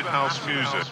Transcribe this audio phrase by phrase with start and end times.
[0.00, 0.91] House music.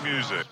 [0.00, 0.51] What